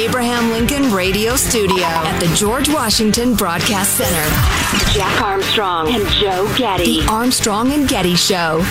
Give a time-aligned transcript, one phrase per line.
[0.00, 7.02] Abraham Lincoln Radio Studio at the George Washington Broadcast Center, Jack Armstrong and Joe Getty.
[7.02, 8.64] The Armstrong and Getty Show.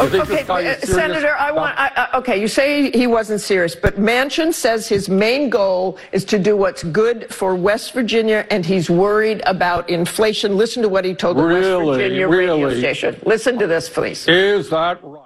[0.00, 1.76] Okay, uh, Senator, I want.
[1.76, 6.24] I, I, okay, you say he wasn't serious, but Manchin says his main goal is
[6.26, 10.56] to do what's good for West Virginia, and he's worried about inflation.
[10.56, 11.84] Listen to what he told the Really?
[11.84, 12.62] West Virginia Really?
[12.62, 13.20] radio station.
[13.24, 14.28] Listen to this, please.
[14.28, 15.23] Is that right?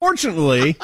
[0.00, 0.76] Fortunately,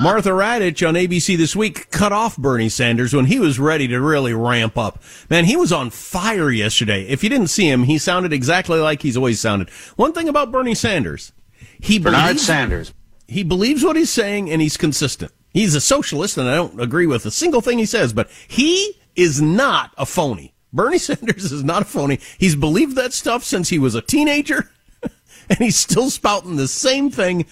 [0.00, 4.00] Martha Raddatz on ABC This Week cut off Bernie Sanders when he was ready to
[4.00, 5.02] really ramp up.
[5.28, 7.02] Man, he was on fire yesterday.
[7.08, 9.70] If you didn't see him, he sounded exactly like he's always sounded.
[9.96, 11.32] One thing about Bernie Sanders,
[11.80, 12.94] he Bernard believes, Sanders.
[13.26, 15.32] he believes what he's saying and he's consistent.
[15.52, 19.00] He's a socialist and I don't agree with a single thing he says, but he
[19.16, 20.54] is not a phony.
[20.72, 22.20] Bernie Sanders is not a phony.
[22.38, 24.70] He's believed that stuff since he was a teenager
[25.48, 27.46] and he's still spouting the same thing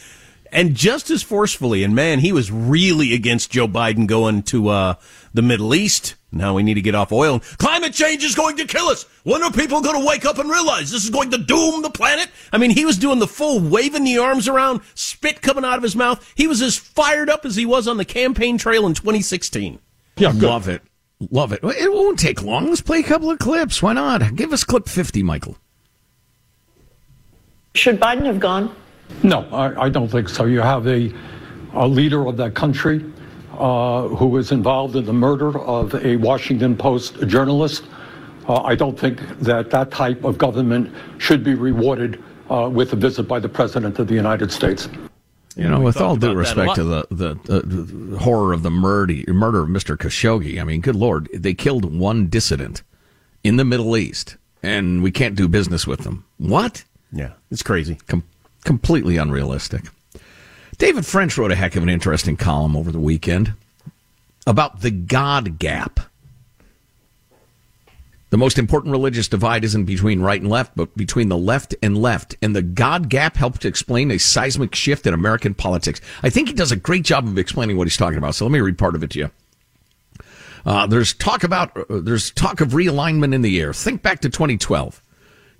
[0.52, 1.82] and just as forcefully.
[1.82, 4.94] And man, he was really against Joe Biden going to uh,
[5.32, 6.14] the Middle East.
[6.30, 7.40] Now we need to get off oil.
[7.58, 9.04] Climate change is going to kill us.
[9.24, 11.90] When are people going to wake up and realize this is going to doom the
[11.90, 12.28] planet?
[12.52, 15.82] I mean, he was doing the full waving the arms around, spit coming out of
[15.82, 16.32] his mouth.
[16.34, 19.78] He was as fired up as he was on the campaign trail in 2016.
[20.16, 20.82] Yeah, love it.
[21.30, 21.60] Love it.
[21.62, 22.68] It won't take long.
[22.68, 23.82] Let's play a couple of clips.
[23.82, 24.34] Why not?
[24.34, 25.56] Give us clip 50, Michael.
[27.74, 28.74] Should Biden have gone?
[29.22, 30.44] No, I, I don't think so.
[30.44, 31.12] You have a,
[31.74, 33.04] a leader of that country
[33.58, 37.84] uh, who was involved in the murder of a Washington Post journalist.
[38.48, 42.96] Uh, I don't think that that type of government should be rewarded uh, with a
[42.96, 44.88] visit by the President of the United States.
[45.54, 47.08] You know, with all due about that a respect to lot.
[47.10, 49.96] the, the, the horror of the murder, murder of Mr.
[49.96, 52.82] Khashoggi, I mean, good Lord, they killed one dissident
[53.44, 56.24] in the Middle East, and we can't do business with them.
[56.38, 56.84] What?
[57.12, 57.98] Yeah, it's crazy.
[58.06, 58.24] Com-
[58.64, 59.84] completely unrealistic.
[60.78, 63.52] David French wrote a heck of an interesting column over the weekend
[64.46, 66.00] about the God gap.
[68.30, 71.98] The most important religious divide isn't between right and left, but between the left and
[71.98, 72.34] left.
[72.40, 76.00] And the God gap helped to explain a seismic shift in American politics.
[76.22, 78.34] I think he does a great job of explaining what he's talking about.
[78.34, 79.30] So let me read part of it to you.
[80.64, 83.74] Uh, there's talk about uh, there's talk of realignment in the air.
[83.74, 85.01] Think back to 2012.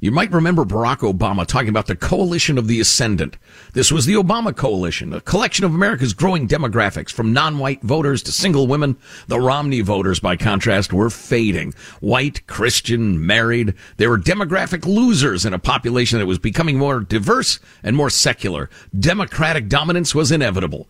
[0.02, 3.36] You might remember Barack Obama talking about the coalition of the ascendant.
[3.72, 8.32] This was the Obama coalition, a collection of America's growing demographics from non-white voters to
[8.32, 8.96] single women.
[9.28, 11.72] The Romney voters, by contrast, were fading.
[12.00, 13.74] White, Christian, married.
[13.96, 18.68] They were demographic losers in a population that was becoming more diverse and more secular.
[18.98, 20.88] Democratic dominance was inevitable.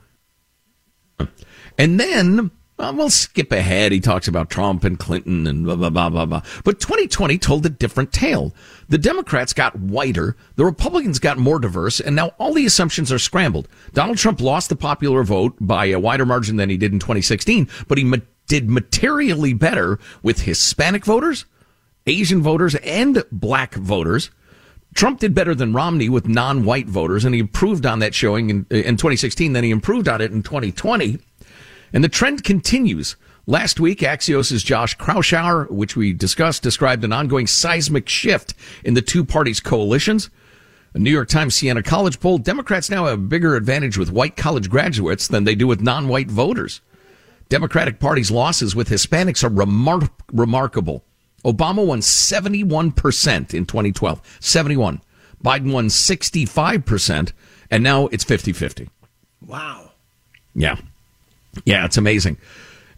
[1.76, 3.92] And then Uh, we'll skip ahead.
[3.92, 6.42] He talks about Trump and Clinton and blah, blah, blah, blah, blah.
[6.64, 8.54] But 2020 told a different tale.
[8.88, 13.18] The Democrats got whiter, the Republicans got more diverse, and now all the assumptions are
[13.18, 13.68] scrambled.
[13.92, 17.68] Donald Trump lost the popular vote by a wider margin than he did in 2016,
[17.88, 18.16] but he ma-
[18.48, 21.44] did materially better with Hispanic voters,
[22.06, 24.30] Asian voters, and black voters.
[24.94, 28.66] Trump did better than Romney with non-white voters, and he improved on that showing in,
[28.70, 29.52] in 2016.
[29.52, 31.18] Then he improved on it in 2020.
[31.92, 33.16] And the trend continues.
[33.46, 38.54] Last week, Axios' Josh Kraushaar, which we discussed, described an ongoing seismic shift
[38.84, 40.30] in the two parties' coalitions.
[40.94, 44.36] A New York Times Siena College poll, Democrats now have a bigger advantage with white
[44.36, 46.82] college graduates than they do with non-white voters.
[47.48, 51.04] Democratic Party's losses with Hispanics are remar- remarkable.
[51.44, 54.38] Obama won 71% in 2012.
[54.40, 55.00] 71.
[55.44, 57.32] Biden won 65%,
[57.70, 58.88] and now it's 50-50.
[59.40, 59.90] Wow.
[60.54, 60.76] Yeah.
[61.64, 62.38] Yeah, it's amazing.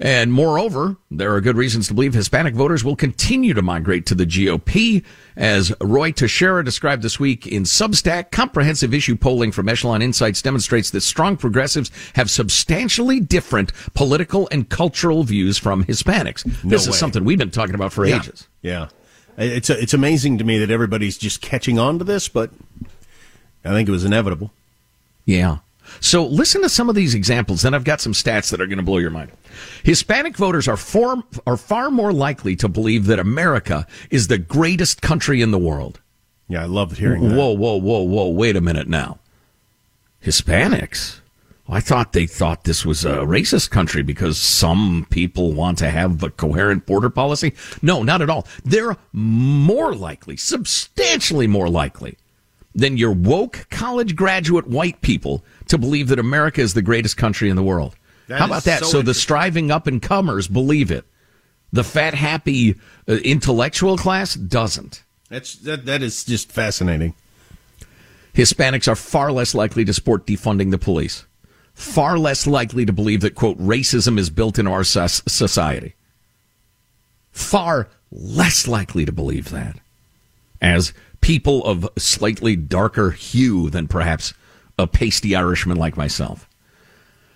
[0.00, 4.14] And moreover, there are good reasons to believe Hispanic voters will continue to migrate to
[4.14, 5.04] the GOP.
[5.36, 10.90] As Ruy Teixeira described this week in Substack, comprehensive issue polling from Echelon Insights demonstrates
[10.90, 16.44] that strong progressives have substantially different political and cultural views from Hispanics.
[16.64, 16.90] No this way.
[16.90, 18.16] is something we've been talking about for yeah.
[18.16, 18.48] ages.
[18.62, 18.88] Yeah.
[19.36, 22.50] It's, it's amazing to me that everybody's just catching on to this, but
[23.64, 24.52] I think it was inevitable.
[25.24, 25.58] Yeah.
[26.00, 28.78] So listen to some of these examples, then I've got some stats that are going
[28.78, 29.30] to blow your mind.
[29.82, 35.02] Hispanic voters are far, are far more likely to believe that America is the greatest
[35.02, 36.00] country in the world.
[36.48, 37.36] Yeah, I love hearing that.
[37.36, 39.18] Whoa, whoa, whoa, whoa, wait a minute now.
[40.22, 41.20] Hispanics?
[41.66, 46.22] I thought they thought this was a racist country because some people want to have
[46.22, 47.54] a coherent border policy.
[47.80, 48.46] No, not at all.
[48.64, 52.18] They're more likely, substantially more likely
[52.74, 57.48] than your woke college graduate white people to believe that America is the greatest country
[57.48, 57.94] in the world.
[58.26, 58.80] That How about that?
[58.80, 61.04] so So, the striving up and comers believe it.
[61.72, 62.76] The fat, happy
[63.08, 65.02] uh, intellectual class doesn't.
[65.28, 67.14] That's, that, that is just fascinating.
[68.34, 71.24] Hispanics are far less likely to support defunding the police,
[71.72, 75.94] far less likely to believe that, quote, racism is built into our society.
[77.30, 79.78] Far less likely to believe that
[80.64, 84.32] as people of slightly darker hue than perhaps
[84.78, 86.48] a pasty Irishman like myself.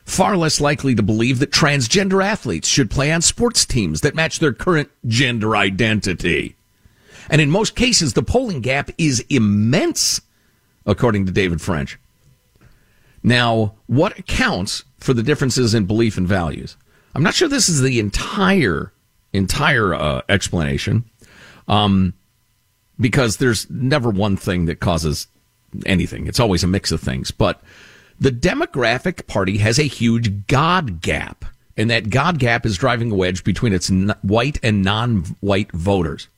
[0.06, 4.38] Far less likely to believe that transgender athletes should play on sports teams that match
[4.38, 6.56] their current gender identity.
[7.28, 10.22] And in most cases, the polling gap is immense,
[10.86, 11.98] according to David French.
[13.22, 16.78] Now, what accounts for the differences in belief and values?
[17.14, 18.92] I'm not sure this is the entire
[19.34, 21.04] entire uh, explanation,
[21.66, 22.14] um,
[23.00, 25.26] because there's never one thing that causes
[25.86, 26.26] anything.
[26.26, 27.30] It's always a mix of things.
[27.30, 27.60] But
[28.18, 31.44] the Demographic Party has a huge God gap,
[31.76, 36.28] and that God gap is driving a wedge between its n- white and non-white voters.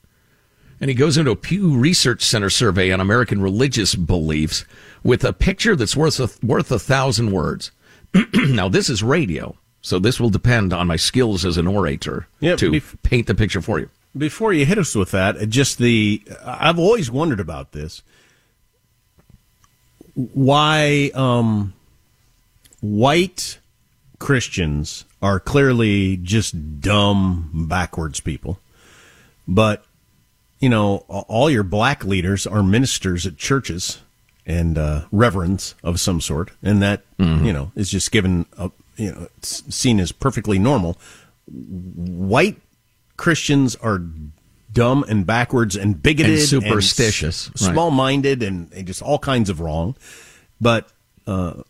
[0.79, 4.65] And he goes into a Pew Research Center survey on American religious beliefs
[5.03, 7.71] with a picture that's worth a, worth a thousand words.
[8.33, 12.55] now, this is radio, so this will depend on my skills as an orator Yeah,
[12.57, 13.89] to paint the picture for you.
[14.17, 18.03] Before you hit us with that, just the I've always wondered about this.
[20.13, 21.73] Why um,
[22.81, 23.57] white
[24.19, 28.59] Christians are clearly just dumb, backwards people,
[29.47, 29.85] but
[30.59, 34.01] you know all your black leaders are ministers at churches
[34.45, 37.03] and uh, reverends of some sort, and that
[37.45, 40.97] you know is just given a, you know it's seen as perfectly normal.
[41.47, 42.59] White
[43.21, 44.01] Christians are
[44.73, 47.71] dumb and backwards and bigoted And superstitious, and right.
[47.71, 49.93] small-minded and, and just all kinds of wrong.
[50.59, 50.89] But
[51.27, 51.61] uh,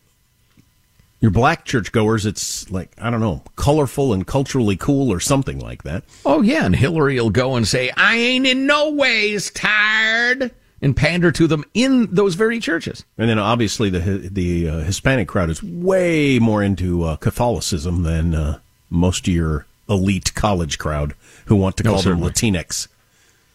[1.20, 5.82] your black churchgoers, it's like I don't know, colorful and culturally cool or something like
[5.82, 6.04] that.
[6.24, 10.96] Oh yeah, and Hillary will go and say, "I ain't in no ways tired," and
[10.96, 13.04] pander to them in those very churches.
[13.18, 18.34] And then obviously the the uh, Hispanic crowd is way more into uh, Catholicism than
[18.34, 21.14] uh, most of your elite college crowd
[21.46, 22.30] who want to No, call them certainly.
[22.30, 22.88] Latinx.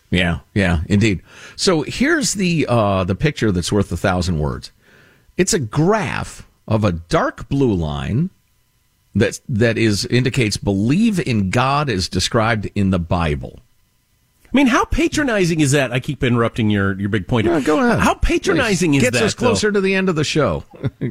[0.10, 1.22] Yeah, yeah, indeed.
[1.56, 4.72] So here's the uh, the picture that's worth a thousand words.
[5.36, 8.30] It's a graph of a dark blue line
[9.16, 13.60] that that is indicates believe in God as described in the Bible.
[14.54, 15.92] I mean, how patronizing is that?
[15.92, 17.48] I keep interrupting your, your big point.
[17.48, 18.00] Yeah, go ahead.
[18.00, 18.98] How patronizing Please.
[18.98, 19.24] is Gets that?
[19.24, 19.74] Gets us closer though?
[19.74, 20.64] to the end of the show.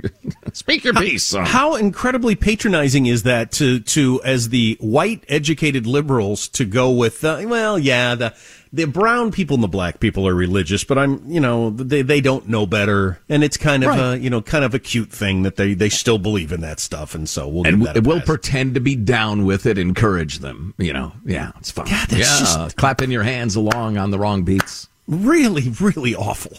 [0.53, 1.25] Speak your piece.
[1.25, 1.45] son.
[1.45, 7.23] How incredibly patronizing is that to to as the white educated liberals to go with
[7.25, 8.35] uh, well, yeah, the
[8.77, 12.21] the brown people and the black people are religious, but I'm, you know, they, they
[12.21, 13.19] don't know better.
[13.29, 14.15] And it's kind of right.
[14.15, 16.79] a, you know, kind of a cute thing that they, they still believe in that
[16.79, 17.15] stuff.
[17.15, 21.13] And so we'll and we'll pretend to be down with it, encourage them, you know.
[21.25, 21.87] Yeah, it's fun.
[21.87, 22.77] God, yeah, just...
[22.77, 24.89] clapping your hands along on the wrong beats.
[25.09, 26.59] Really, really awful.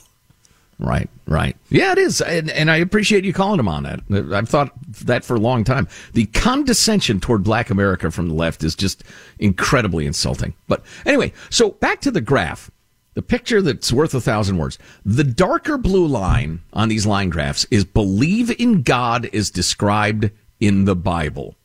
[0.79, 1.57] Right, right.
[1.69, 2.22] Yeah, it is.
[2.22, 4.01] And, and I appreciate you calling him on that.
[4.31, 4.74] I've thought
[5.05, 5.88] that for a long time.
[6.13, 9.03] The condescension toward black America from the left is just
[9.39, 10.53] incredibly insulting.
[10.67, 12.69] But anyway, so back to the graph.
[13.15, 14.77] The picture that's worth a thousand words.
[15.03, 20.29] The darker blue line on these line graphs is believe in God is described
[20.60, 21.55] in the Bible.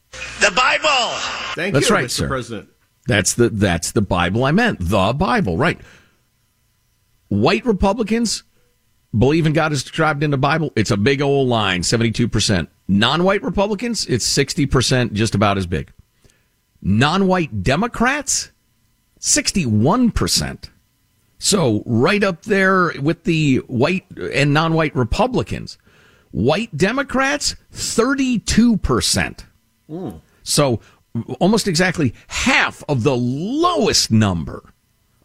[0.41, 1.19] The Bible.
[1.55, 2.11] Thank that's you, right, Mr.
[2.11, 2.29] sir.
[2.29, 2.71] President.
[3.07, 4.79] That's the that's the Bible I meant.
[4.81, 5.79] The Bible, right.
[7.29, 8.45] White Republicans
[9.17, 12.69] believe in God is described in the Bible, it's a big old line, 72%.
[12.89, 15.93] Non white Republicans, it's 60%, just about as big.
[16.81, 18.51] Non white Democrats,
[19.21, 20.71] 61%.
[21.39, 25.77] So, right up there with the white and non white Republicans.
[26.31, 29.45] White Democrats, 32%.
[29.91, 30.21] Mm.
[30.45, 30.81] So,
[31.41, 34.72] almost exactly half of the lowest number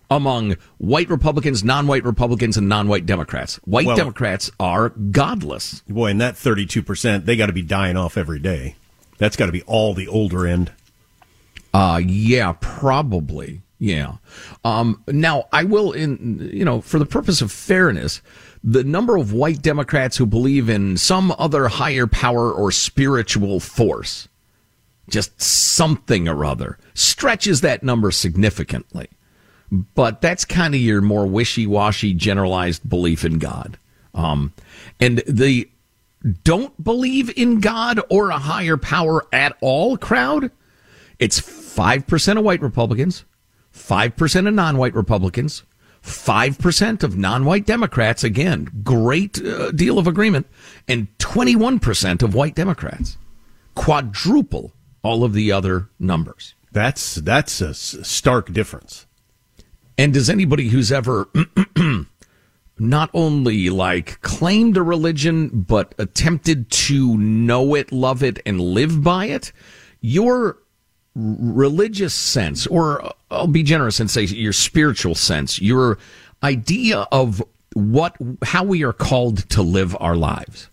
[0.09, 3.55] among white Republicans, non-white Republicans, and non-white Democrats.
[3.65, 5.81] White well, Democrats are godless.
[5.87, 8.75] Boy, and that 32%, they got to be dying off every day.
[9.17, 10.71] That's got to be all the older end.
[11.73, 13.61] Uh, yeah, probably.
[13.79, 14.15] Yeah.
[14.63, 18.21] Um, now, I will, in, you know, for the purpose of fairness,
[18.63, 24.27] the number of white Democrats who believe in some other higher power or spiritual force,
[25.09, 29.09] just something or other, stretches that number significantly
[29.71, 33.77] but that's kind of your more wishy-washy generalized belief in God.
[34.13, 34.53] Um,
[34.99, 35.69] and the
[36.43, 40.51] don't believe in God or a higher power at all crowd,
[41.19, 43.25] it's 5% of white Republicans,
[43.73, 45.63] 5% of non-white Republicans,
[46.03, 50.47] 5% of non-white Democrats, again, great uh, deal of agreement,
[50.87, 53.17] and 21% of white Democrats.
[53.75, 56.55] Quadruple all of the other numbers.
[56.71, 59.06] That's that's a stark difference.
[59.97, 61.27] And does anybody who's ever
[62.79, 69.03] not only like claimed a religion, but attempted to know it, love it, and live
[69.03, 69.51] by it,
[70.01, 70.59] your
[71.15, 75.97] religious sense, or I'll be generous and say your spiritual sense, your
[76.43, 80.69] idea of what, how we are called to live our lives,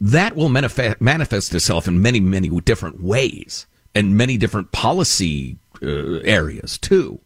[0.00, 5.86] that will manifest, manifest itself in many, many different ways and many different policy uh,
[6.24, 7.20] areas too.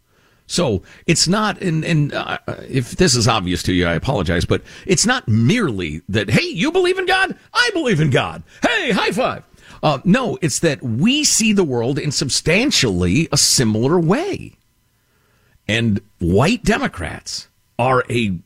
[0.49, 2.39] So it's not, and, and uh,
[2.69, 6.73] if this is obvious to you, I apologize, but it's not merely that, hey, you
[6.73, 7.37] believe in God?
[7.53, 8.43] I believe in God.
[8.63, 9.45] Hey, high five.
[9.83, 14.55] Uh, no, it's that we see the world in substantially a similar way.
[15.69, 18.39] And white Democrats are a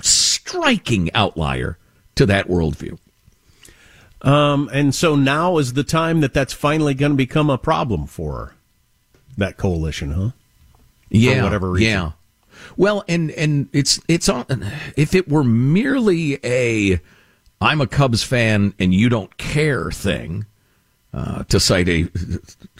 [0.00, 1.76] striking outlier
[2.14, 2.98] to that worldview.
[4.22, 8.06] Um, and so now is the time that that's finally going to become a problem
[8.06, 8.54] for
[9.36, 10.30] that coalition, huh?
[11.12, 11.88] Yeah, whatever reason.
[11.88, 12.12] Yeah.
[12.76, 14.46] Well, and and it's it's on.
[14.96, 17.00] If it were merely a
[17.60, 20.46] "I'm a Cubs fan and you don't care" thing,
[21.12, 22.08] uh, to cite a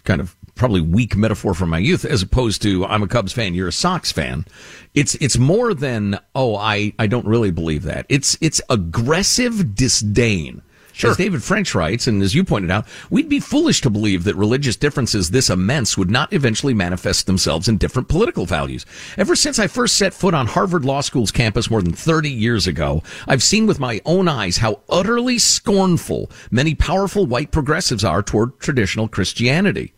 [0.04, 3.54] kind of probably weak metaphor from my youth, as opposed to "I'm a Cubs fan,
[3.54, 4.46] you're a Sox fan,"
[4.94, 10.62] it's it's more than "Oh, I I don't really believe that." It's it's aggressive disdain
[10.92, 11.10] Sure.
[11.10, 14.36] As David French writes, and as you pointed out, we'd be foolish to believe that
[14.36, 18.84] religious differences this immense would not eventually manifest themselves in different political values.
[19.16, 22.66] Ever since I first set foot on Harvard Law School's campus more than 30 years
[22.66, 28.22] ago, I've seen with my own eyes how utterly scornful many powerful white progressives are
[28.22, 29.94] toward traditional Christianity.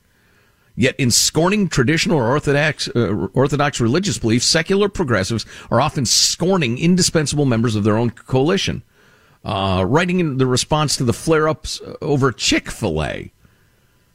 [0.77, 6.79] Yet in scorning traditional or orthodox, uh, orthodox religious beliefs, secular progressives are often scorning
[6.79, 8.83] indispensable members of their own coalition.
[9.45, 13.31] Uh, writing in the response to the flare ups over Chick fil A,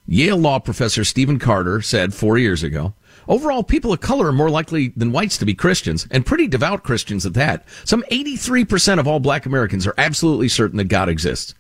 [0.08, 2.94] Yale law professor Stephen Carter said four years ago
[3.30, 6.84] Overall, people of color are more likely than whites to be Christians, and pretty devout
[6.84, 7.64] Christians at that.
[7.86, 11.54] Some 83% of all black Americans are absolutely certain that God exists.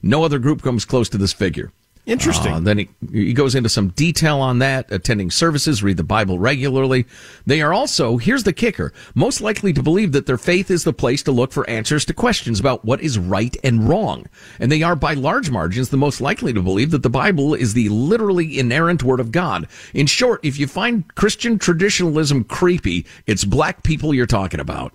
[0.00, 1.72] No other group comes close to this figure.
[2.06, 2.52] Interesting.
[2.52, 6.38] Uh, then he, he goes into some detail on that, attending services, read the Bible
[6.38, 7.04] regularly.
[7.46, 10.92] They are also, here's the kicker, most likely to believe that their faith is the
[10.92, 14.26] place to look for answers to questions about what is right and wrong.
[14.60, 17.74] And they are by large margins the most likely to believe that the Bible is
[17.74, 19.66] the literally inerrant word of God.
[19.92, 24.92] In short, if you find Christian traditionalism creepy, it's black people you're talking about.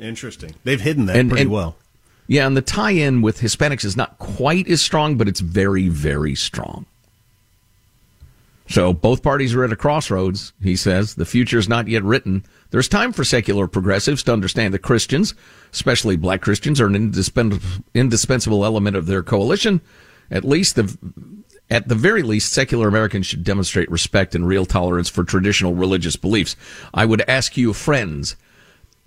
[0.00, 0.54] Interesting.
[0.64, 1.76] They've hidden that and, pretty and, well.
[2.26, 6.34] Yeah, and the tie-in with Hispanics is not quite as strong, but it's very, very
[6.34, 6.86] strong.
[8.66, 11.16] So both parties are at a crossroads, he says.
[11.16, 12.44] The future is not yet written.
[12.70, 15.34] There's time for secular progressives to understand that Christians,
[15.70, 17.12] especially black Christians, are an
[17.92, 19.82] indispensable element of their coalition.
[20.30, 20.96] At least the,
[21.68, 26.16] at the very least, secular Americans should demonstrate respect and real tolerance for traditional religious
[26.16, 26.56] beliefs.
[26.94, 28.34] I would ask you, friends,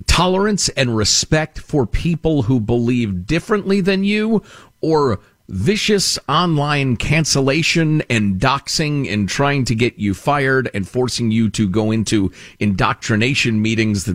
[0.06, 4.44] tolerance and respect for people who believe differently than you
[4.82, 11.50] or vicious online cancellation and doxing and trying to get you fired and forcing you
[11.50, 14.12] to go into indoctrination meetings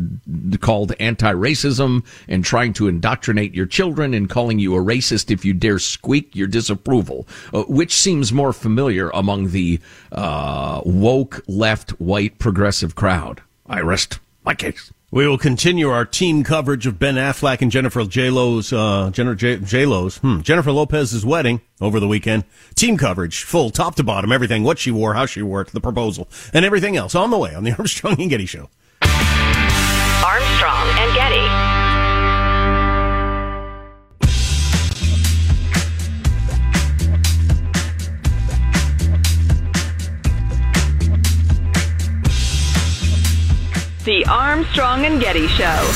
[0.60, 5.54] called anti-racism and trying to indoctrinate your children and calling you a racist if you
[5.54, 9.80] dare squeak your disapproval, uh, which seems more familiar among the
[10.12, 13.40] uh, woke left white progressive crowd.
[13.66, 14.92] I rest my case.
[15.12, 19.84] We will continue our team coverage of Ben Affleck and Jennifer J Lo's uh, J
[19.84, 22.44] Lo's hmm, Jennifer Lopez's wedding over the weekend.
[22.76, 25.82] Team coverage, full top to bottom, everything, what she wore, how she wore it, the
[25.82, 28.70] proposal, and everything else on the way on the Armstrong and Getty Show.
[29.02, 30.81] Armstrong
[44.52, 45.90] Armstrong and Getty Show.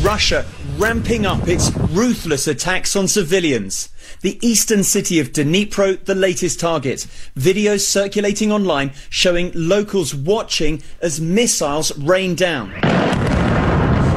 [0.00, 0.46] Russia
[0.78, 3.90] ramping up its ruthless attacks on civilians.
[4.22, 7.00] The eastern city of Dnipro, the latest target.
[7.36, 12.70] Videos circulating online showing locals watching as missiles rain down.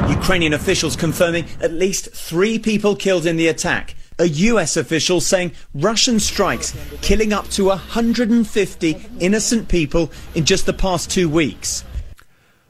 [0.09, 5.51] Ukrainian officials confirming at least three people killed in the attack a US official saying
[5.73, 11.83] Russian strikes killing up to 150 innocent people in just the past two weeks.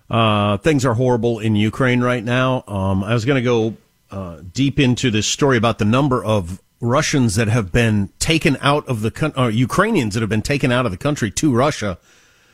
[0.10, 2.63] Uh, things are horrible in Ukraine right now.
[2.67, 3.77] Um, I was going to go
[4.10, 8.88] uh, deep into this story about the number of Russians that have been taken out
[8.88, 11.98] of the country, uh, Ukrainians that have been taken out of the country to Russia.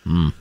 [0.06, 0.34] Mm.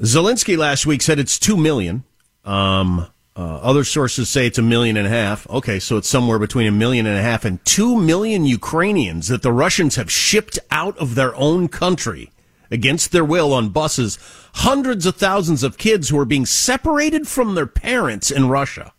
[0.00, 2.04] Zelensky last week said it's two million.
[2.44, 5.48] Um, uh, other sources say it's a million and a half.
[5.48, 9.42] Okay, so it's somewhere between a million and a half and two million Ukrainians that
[9.42, 12.32] the Russians have shipped out of their own country
[12.70, 14.18] against their will on buses.
[14.54, 18.92] Hundreds of thousands of kids who are being separated from their parents in Russia.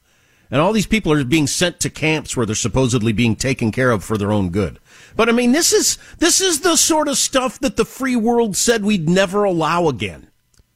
[0.50, 3.91] And all these people are being sent to camps where they're supposedly being taken care
[3.91, 4.80] of for their own good.
[5.15, 8.58] But I mean, this is, this is the sort of stuff that the free world
[8.58, 10.30] said we'd never allow again.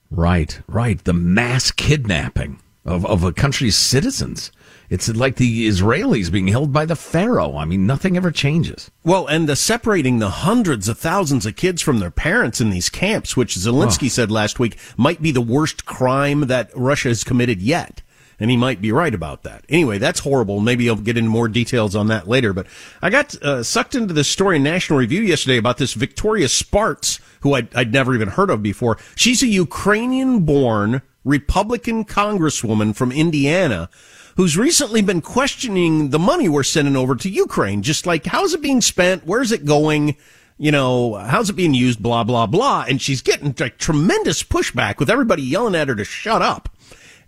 [0.10, 1.04] Right, right.
[1.04, 4.52] The mass kidnapping of, of a country's citizens.
[4.90, 7.58] It's like the Israelis being held by the Pharaoh.
[7.58, 8.92] I mean, nothing ever changes.
[9.04, 12.90] Well, and the separating the hundreds of thousands of kids from their parents in these
[12.90, 14.10] camps, which Zelensky oh.
[14.10, 18.04] said last week might be the worst crime that Russia has committed yet.
[18.38, 19.64] And he might be right about that.
[19.70, 20.60] Anyway, that's horrible.
[20.60, 22.52] Maybe I'll get into more details on that later.
[22.52, 22.68] But
[23.02, 27.22] I got uh, sucked into this story in National Review yesterday about this Victoria Spartz,
[27.40, 28.98] who I'd, I'd never even heard of before.
[29.16, 33.90] She's a Ukrainian born Republican congresswoman from Indiana
[34.38, 37.82] who's recently been questioning the money we're sending over to Ukraine.
[37.82, 39.26] Just like, how's it being spent?
[39.26, 40.16] Where's it going?
[40.58, 42.02] You know, how's it being used?
[42.02, 42.86] Blah, blah, blah.
[42.88, 46.70] And she's getting like tremendous pushback with everybody yelling at her to shut up.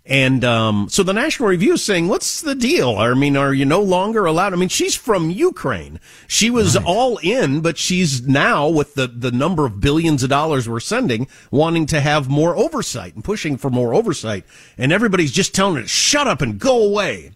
[0.08, 2.96] And um, so the National Review is saying, what's the deal?
[2.96, 4.54] I mean, are you no longer allowed?
[4.54, 6.00] I mean, she's from Ukraine.
[6.26, 6.86] She was right.
[6.86, 11.28] all in, but she's now, with the, the number of billions of dollars we're sending,
[11.50, 14.46] wanting to have more oversight and pushing for more oversight.
[14.78, 17.32] And everybody's just telling her, shut up and go away.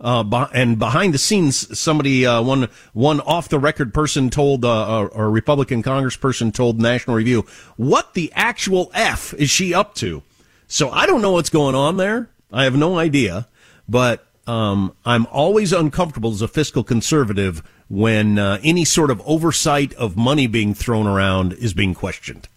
[0.00, 5.08] Uh, and behind the scenes, somebody, uh, one, one off the record person told, uh,
[5.14, 10.24] a Republican congressperson told National Review, what the actual F is she up to?
[10.68, 12.28] So I don't know what's going on there.
[12.52, 13.48] I have no idea,
[13.88, 19.92] but um, I'm always uncomfortable as a fiscal conservative when uh, any sort of oversight
[19.94, 22.48] of money being thrown around is being questioned.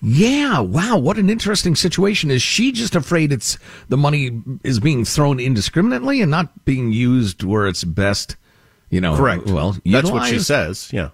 [0.00, 2.30] Yeah, wow, what an interesting situation.
[2.30, 7.42] Is she just afraid it's the money is being thrown indiscriminately and not being used
[7.42, 8.36] where it's best,
[8.90, 9.46] you know, correct.
[9.46, 10.90] Well, that's what she says.
[10.92, 11.10] Yeah.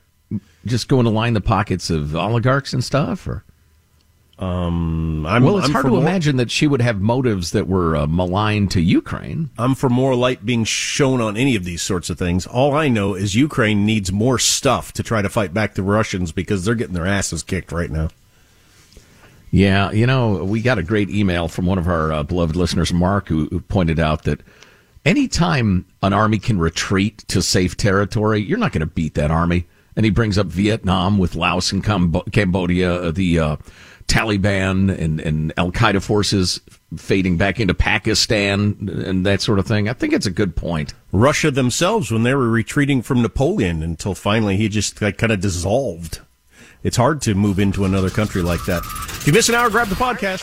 [0.66, 3.44] Just going to line the pockets of oligarchs and stuff or
[4.38, 7.68] um, I'm, well, it's I'm hard to more, imagine that she would have motives that
[7.68, 9.50] were uh, malign to Ukraine.
[9.56, 12.46] I'm for more light being shown on any of these sorts of things.
[12.46, 16.32] All I know is Ukraine needs more stuff to try to fight back the Russians
[16.32, 18.08] because they're getting their asses kicked right now.
[19.52, 22.92] Yeah, you know, we got a great email from one of our uh, beloved listeners,
[22.92, 24.40] Mark, who, who pointed out that
[25.04, 29.66] anytime an army can retreat to safe territory, you're not going to beat that army.
[29.94, 33.56] And he brings up Vietnam with Laos and Cambodia, uh, the uh,
[34.06, 36.60] Taliban and, and Al Qaeda forces
[36.96, 39.88] fading back into Pakistan and that sort of thing.
[39.88, 40.94] I think it's a good point.
[41.12, 45.40] Russia themselves, when they were retreating from Napoleon until finally he just like, kind of
[45.40, 46.20] dissolved.
[46.82, 48.82] It's hard to move into another country like that.
[48.84, 50.42] If you miss an hour, grab the podcast.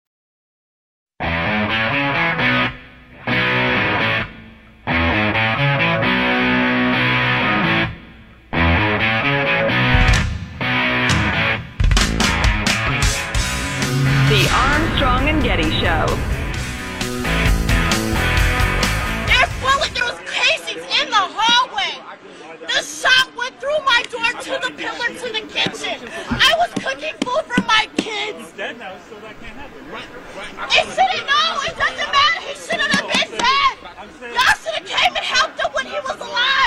[15.91, 16.07] Show.
[19.27, 21.99] There's bullet, there was casings in the hallway.
[22.61, 25.99] The shot went through my door to the pillar to the kitchen.
[26.31, 28.39] I was cooking food for my kids.
[28.39, 29.83] He's dead now, so that can't happen.
[30.71, 31.59] It shouldn't know.
[31.67, 32.39] It doesn't matter.
[32.39, 33.75] He shouldn't have been dead.
[34.31, 36.60] Y'all should have came and helped him when he was alive.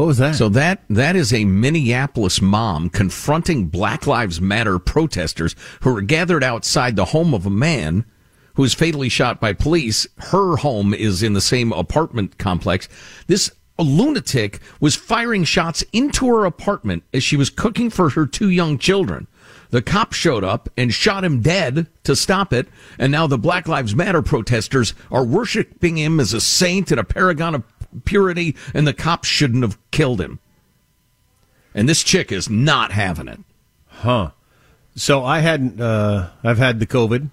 [0.00, 0.34] What was that?
[0.36, 6.42] So that that is a Minneapolis mom confronting Black Lives Matter protesters who were gathered
[6.42, 8.06] outside the home of a man
[8.54, 10.06] who was fatally shot by police.
[10.16, 12.88] Her home is in the same apartment complex.
[13.26, 18.48] This lunatic was firing shots into her apartment as she was cooking for her two
[18.48, 19.26] young children.
[19.70, 23.68] The cops showed up and shot him dead to stop it, and now the Black
[23.68, 27.62] Lives Matter protesters are worshiping him as a saint and a paragon of
[28.04, 30.40] purity, and the cops shouldn't have killed him.
[31.72, 33.40] And this chick is not having it.
[33.86, 34.30] Huh.
[34.96, 35.80] So I hadn't.
[35.80, 37.30] Uh, I've had the COVID,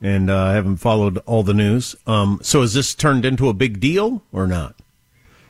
[0.00, 1.94] and uh, I haven't followed all the news.
[2.06, 4.74] Um, so has this turned into a big deal or not?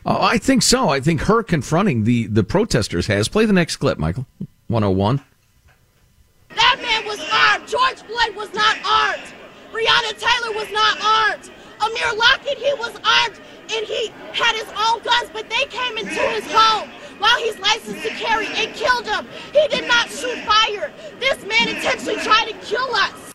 [0.05, 0.89] Oh, I think so.
[0.89, 3.29] I think her confronting the the protesters has.
[3.29, 4.27] Play the next clip, Michael.
[4.67, 5.21] One hundred one.
[6.57, 7.69] That man was armed.
[7.69, 9.23] George Floyd was not armed.
[9.73, 11.51] Breonna Taylor was not armed.
[11.81, 13.41] Amir Lockett, he was armed
[13.73, 18.03] and he had his own guns, but they came into his home while he's licensed
[18.03, 19.27] to carry and killed him.
[19.53, 20.93] He did not shoot fire.
[21.19, 23.33] This man intentionally tried to kill us.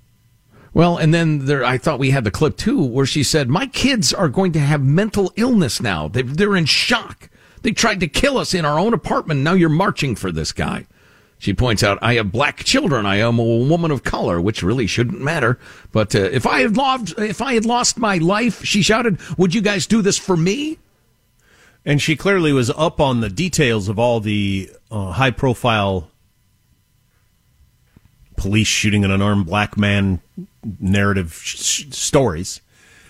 [0.73, 3.65] Well, and then there, I thought we had the clip too, where she said, "My
[3.65, 6.07] kids are going to have mental illness now.
[6.07, 7.29] They, they're in shock.
[7.63, 9.41] They tried to kill us in our own apartment.
[9.41, 10.85] Now you're marching for this guy."
[11.39, 13.05] She points out, I have black children.
[13.05, 15.57] I am a woman of color, which really shouldn't matter.
[15.93, 19.55] But uh, if I had lost, if I had lost my life, she shouted, would
[19.55, 20.79] you guys do this for me?
[21.85, 26.11] And she clearly was up on the details of all the uh, high profile
[28.35, 30.19] police shooting an unarmed black man
[30.79, 32.59] narrative sh- stories.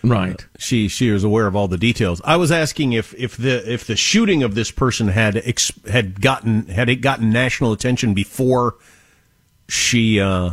[0.04, 0.42] Right.
[0.42, 2.22] Uh, she she was aware of all the details.
[2.24, 6.22] I was asking if if the if the shooting of this person had ex, had
[6.22, 8.76] gotten had it gotten national attention before
[9.68, 10.52] she uh,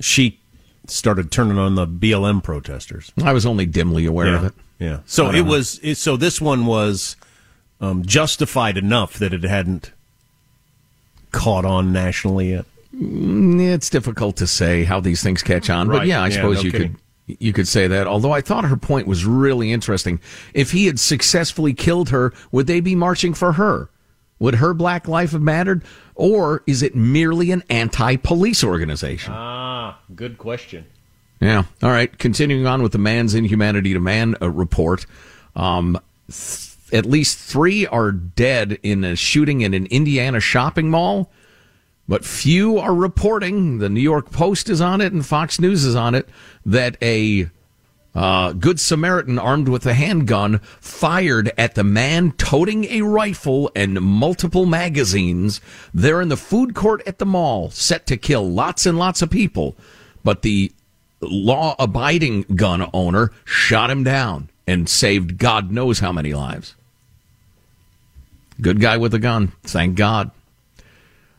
[0.00, 0.38] she
[0.86, 3.12] started turning on the BLM protesters.
[3.22, 4.36] I was only dimly aware yeah.
[4.36, 4.54] of it.
[4.78, 4.98] Yeah.
[5.06, 7.16] So it was it, so this one was
[7.80, 9.92] um, justified enough that it hadn't
[11.32, 12.64] caught on nationally yet.
[12.94, 16.56] Mm, It's difficult to say how these things catch on, but yeah, I Yeah, suppose
[16.58, 16.92] no you kidding.
[16.94, 17.00] could
[17.38, 18.06] you could say that.
[18.06, 20.20] Although I thought her point was really interesting.
[20.54, 23.90] If he had successfully killed her, would they be marching for her?
[24.40, 29.32] Would her black life have mattered, or is it merely an anti-police organization?
[29.36, 30.86] Ah, good question.
[31.40, 31.64] Yeah.
[31.82, 32.16] All right.
[32.18, 35.06] Continuing on with the man's inhumanity to man uh, report.
[35.56, 41.30] Um, th- at least three are dead in a shooting in an Indiana shopping mall,
[42.08, 43.78] but few are reporting.
[43.78, 46.28] The New York Post is on it and Fox News is on it
[46.64, 47.50] that a
[48.14, 54.00] uh, good Samaritan armed with a handgun fired at the man toting a rifle and
[54.00, 55.60] multiple magazines
[55.94, 59.30] there in the food court at the mall, set to kill lots and lots of
[59.30, 59.76] people.
[60.24, 60.72] But the
[61.20, 66.74] law abiding gun owner shot him down and saved God knows how many lives.
[68.60, 69.52] Good guy with a gun.
[69.62, 70.32] Thank God.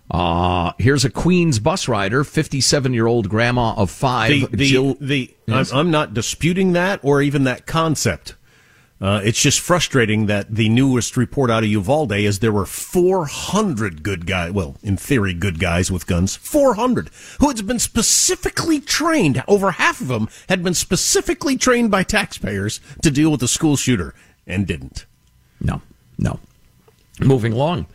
[0.09, 4.31] Uh, here's a Queens bus rider, 57 year old grandma of five.
[4.51, 5.71] The, the, Jill- the, Yes.
[5.71, 8.35] I'm, I'm not disputing that or even that concept.
[9.01, 14.03] Uh, it's just frustrating that the newest report out of Uvalde is there were 400
[14.03, 19.41] good guys, well, in theory, good guys with guns, 400, who had been specifically trained,
[19.47, 23.77] over half of them had been specifically trained by taxpayers to deal with the school
[23.77, 24.13] shooter
[24.45, 25.05] and didn't.
[25.61, 25.81] No,
[26.17, 26.39] no.
[27.21, 27.87] Moving along.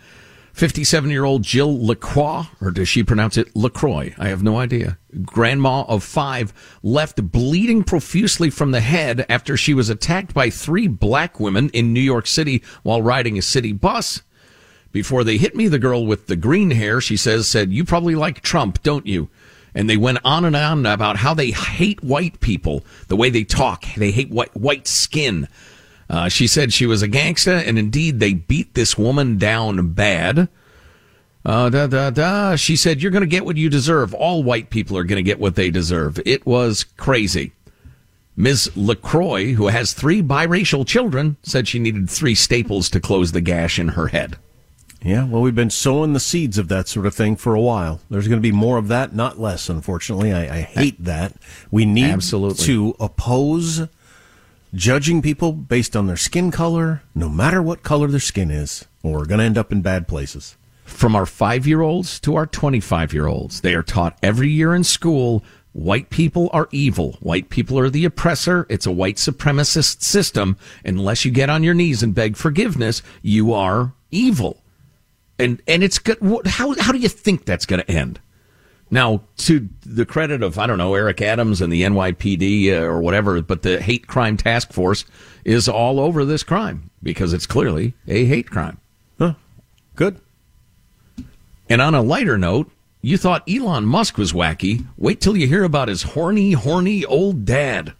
[0.54, 4.14] 57 year old Jill LaCroix, or does she pronounce it LaCroix?
[4.16, 4.98] I have no idea.
[5.24, 10.86] Grandma of five left bleeding profusely from the head after she was attacked by three
[10.86, 14.22] black women in New York City while riding a city bus.
[14.92, 18.14] Before they hit me, the girl with the green hair, she says, said, You probably
[18.14, 19.28] like Trump, don't you?
[19.74, 23.42] And they went on and on about how they hate white people, the way they
[23.42, 23.86] talk.
[23.96, 25.48] They hate white, white skin.
[26.08, 30.48] Uh, she said she was a gangster, and indeed they beat this woman down bad.
[31.44, 32.56] Uh, da, da, da.
[32.56, 34.14] She said, You're going to get what you deserve.
[34.14, 36.20] All white people are going to get what they deserve.
[36.24, 37.52] It was crazy.
[38.36, 38.70] Ms.
[38.74, 43.78] LaCroix, who has three biracial children, said she needed three staples to close the gash
[43.78, 44.36] in her head.
[45.02, 48.00] Yeah, well, we've been sowing the seeds of that sort of thing for a while.
[48.08, 50.32] There's going to be more of that, not less, unfortunately.
[50.32, 51.34] I, I hate that.
[51.70, 52.64] We need Absolutely.
[52.64, 53.86] to oppose
[54.74, 59.18] judging people based on their skin color, no matter what color their skin is, or
[59.18, 60.56] we're going to end up in bad places.
[60.84, 64.74] From our five year olds to our 25 year olds, they are taught every year
[64.74, 65.42] in school
[65.74, 67.18] white people are evil.
[67.20, 68.66] White people are the oppressor.
[68.70, 70.56] It's a white supremacist system.
[70.84, 74.62] Unless you get on your knees and beg forgiveness, you are evil.
[75.38, 76.18] And, and it's good.
[76.46, 78.20] How, how do you think that's going to end?
[78.94, 83.00] Now, to the credit of, I don't know, Eric Adams and the NYPD uh, or
[83.00, 85.04] whatever, but the hate crime task force
[85.44, 88.78] is all over this crime because it's clearly a hate crime.
[89.18, 89.34] Huh.
[89.96, 90.20] Good.
[91.68, 92.70] And on a lighter note,
[93.02, 94.86] you thought Elon Musk was wacky.
[94.96, 97.94] Wait till you hear about his horny, horny old dad.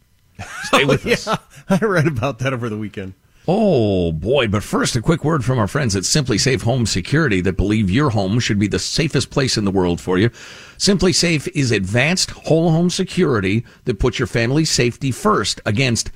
[0.63, 1.27] Stay with us.
[1.27, 3.15] yeah, I read about that over the weekend.
[3.47, 7.59] Oh boy, but first a quick word from our friends at SimpliSafe Home Security that
[7.59, 10.31] believe your home should be the safest place in the world for you.
[10.79, 16.11] SimpliSafe is advanced whole home security that puts your family's safety first against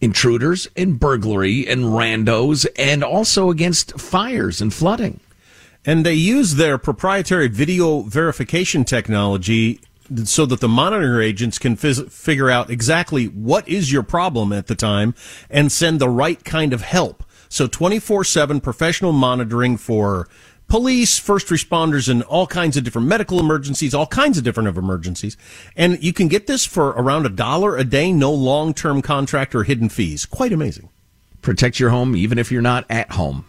[0.00, 5.20] intruders and burglary and randos and also against fires and flooding.
[5.84, 9.80] And they use their proprietary video verification technology
[10.24, 14.74] so that the monitor agents can figure out exactly what is your problem at the
[14.74, 15.14] time
[15.50, 17.24] and send the right kind of help.
[17.48, 20.28] So 24-7 professional monitoring for
[20.68, 24.78] police, first responders, and all kinds of different medical emergencies, all kinds of different of
[24.78, 25.36] emergencies.
[25.76, 29.64] And you can get this for around a dollar a day, no long-term contract or
[29.64, 30.24] hidden fees.
[30.24, 30.88] Quite amazing.
[31.42, 33.44] Protect your home even if you're not at home.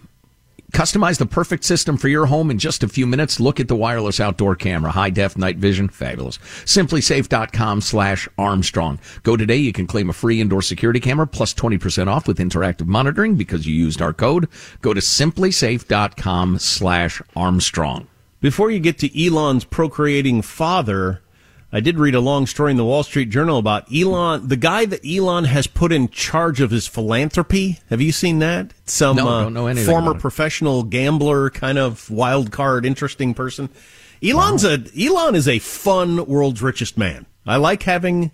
[0.74, 3.40] Customize the perfect system for your home in just a few minutes.
[3.40, 6.40] Look at the wireless outdoor camera, high def night vision, fabulous.
[6.66, 9.00] Simplisafe.com slash Armstrong.
[9.22, 9.58] Go today.
[9.58, 13.68] You can claim a free indoor security camera plus 20% off with interactive monitoring because
[13.68, 14.50] you used our code.
[14.82, 18.08] Go to simplisafe.com slash Armstrong.
[18.42, 21.22] Before you get to Elon's procreating father,
[21.76, 24.86] I did read a long story in the Wall Street Journal about Elon, the guy
[24.86, 27.80] that Elon has put in charge of his philanthropy.
[27.90, 28.76] Have you seen that?
[28.86, 33.70] Some No, uh, don't know anything former professional gambler, kind of wild card, interesting person.
[34.22, 37.26] Elon's a Elon is a fun world's richest man.
[37.44, 38.30] I like having,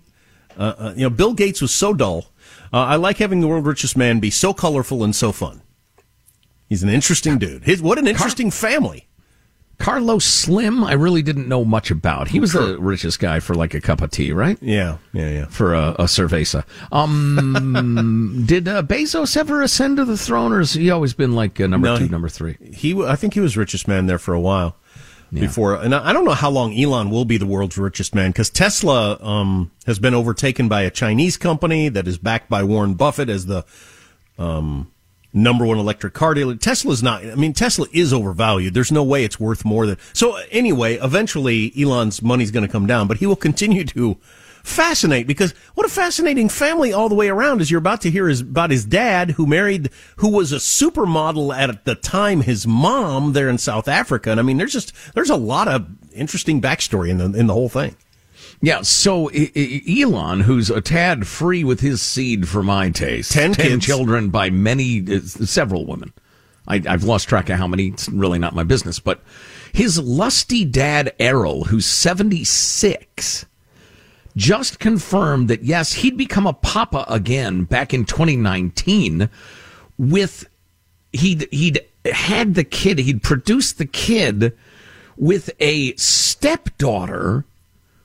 [0.58, 2.26] uh, uh, you know, Bill Gates was so dull.
[2.74, 5.62] Uh, I like having the world's richest man be so colorful and so fun.
[6.68, 7.64] He's an interesting dude.
[7.64, 9.08] His what an interesting family.
[9.80, 12.28] Carlos Slim, I really didn't know much about.
[12.28, 14.58] He was the richest guy for like a cup of tea, right?
[14.60, 15.46] Yeah, yeah, yeah.
[15.46, 16.64] For a, a cerveza.
[16.92, 21.60] Um, did uh, Bezos ever ascend to the throne, or has he always been like
[21.60, 22.56] uh, number No, two, he- number three?
[22.72, 24.76] He, I think he was richest man there for a while.
[25.32, 25.42] Yeah.
[25.42, 25.74] before.
[25.76, 28.50] And I I don't know how long Elon will be the world's richest man because
[28.50, 33.28] Tesla um, has been overtaken by a Chinese company that is backed by Warren Buffett
[33.28, 33.64] as the
[34.40, 34.90] um,
[35.32, 36.56] number one electric car dealer.
[36.56, 37.24] Tesla's not.
[37.24, 38.74] I mean, Tesla is overvalued.
[38.74, 39.96] There's no way it's worth more than.
[40.12, 44.16] So anyway, eventually Elon's money's going to come down, but he will continue to
[44.62, 47.60] fascinate because what a fascinating family all the way around.
[47.60, 51.56] As you're about to hear is about his dad who married, who was a supermodel
[51.56, 54.30] at the time, his mom there in South Africa.
[54.30, 57.54] And I mean, there's just there's a lot of interesting backstory in the in the
[57.54, 57.96] whole thing.
[58.62, 63.32] Yeah, so I- I- Elon, who's a tad free with his seed for my taste,
[63.32, 63.84] Ten kids.
[63.86, 66.12] children by many, uh, several women.
[66.68, 67.88] I, I've lost track of how many.
[67.88, 68.98] It's really not my business.
[69.00, 69.22] But
[69.72, 73.46] his lusty dad, Errol, who's 76,
[74.36, 79.28] just confirmed that yes, he'd become a papa again back in 2019
[79.98, 80.48] with
[81.12, 81.80] he'd he'd
[82.12, 84.56] had the kid, he'd produced the kid
[85.16, 87.44] with a stepdaughter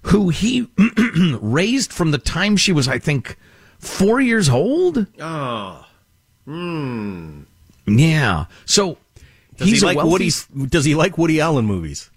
[0.05, 0.67] who he
[1.41, 3.37] raised from the time she was, I think,
[3.79, 5.07] four years old.
[5.19, 5.85] Oh,
[6.45, 7.41] hmm.
[7.87, 8.45] Yeah.
[8.65, 8.97] So
[9.57, 10.67] Does he's he like wealthy- Woody?
[10.69, 12.09] Does he like Woody Allen movies?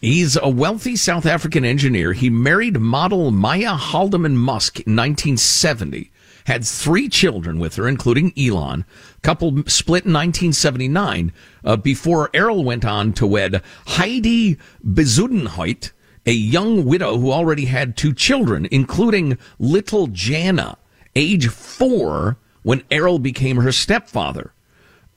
[0.00, 2.12] He's a wealthy South African engineer.
[2.12, 6.10] He married model Maya Haldeman Musk in 1970.
[6.46, 8.84] Had three children with her, including Elon.
[9.22, 11.32] Couple split in 1979
[11.64, 15.90] uh, before Errol went on to wed Heidi Bezuidenhout,
[16.28, 20.76] a young widow who already had two children, including little Jana,
[21.16, 24.52] age four, when Errol became her stepfather.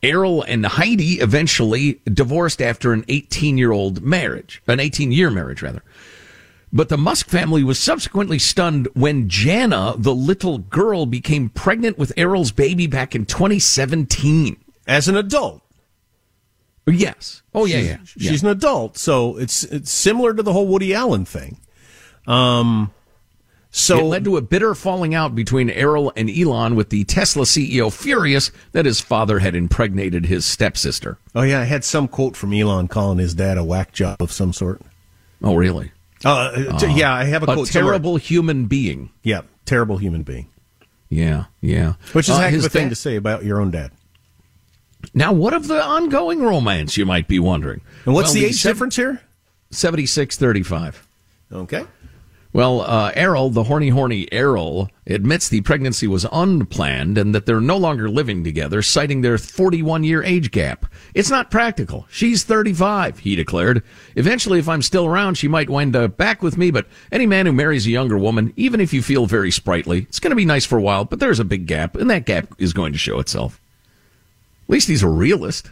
[0.01, 5.61] Errol and Heidi eventually divorced after an 18 year old marriage, an 18 year marriage,
[5.61, 5.83] rather.
[6.71, 12.13] But the Musk family was subsequently stunned when Jana, the little girl, became pregnant with
[12.15, 14.55] Errol's baby back in 2017.
[14.87, 15.61] As an adult.
[16.87, 17.41] Yes.
[17.53, 18.31] Oh, yeah, She's- yeah.
[18.31, 21.57] She's an adult, so it's it's similar to the whole Woody Allen thing.
[22.27, 22.91] Um,
[23.73, 27.43] so it led to a bitter falling out between Errol and Elon, with the Tesla
[27.45, 31.17] CEO furious that his father had impregnated his stepsister.
[31.33, 34.31] Oh yeah, I had some quote from Elon calling his dad a whack job of
[34.31, 34.81] some sort.
[35.41, 35.91] Oh, really?
[36.25, 37.67] Uh, t- yeah, I have a, a quote.
[37.67, 37.93] somewhere.
[37.93, 39.09] terrible human being.
[39.23, 40.47] Yeah, terrible human being.
[41.09, 41.93] Yeah, yeah.
[42.13, 43.91] Which is Uh, a heck of a thing to say about your own dad.
[45.13, 47.81] Now, what of the ongoing romance, you might be wondering?
[48.05, 49.21] And what's Well, the age difference here?
[49.71, 51.07] 76 35.
[51.51, 51.85] Okay.
[52.53, 57.61] Well, uh, Errol, the horny, horny Errol, admits the pregnancy was unplanned and that they're
[57.61, 60.85] no longer living together, citing their 41 year age gap.
[61.13, 62.07] It's not practical.
[62.11, 63.83] She's 35, he declared.
[64.17, 67.45] Eventually, if I'm still around, she might wind up back with me, but any man
[67.45, 70.43] who marries a younger woman, even if you feel very sprightly, it's going to be
[70.45, 72.99] nice for a while, but there's a big gap, and that gap is going to
[72.99, 73.61] show itself.
[74.71, 75.69] At least he's a realist.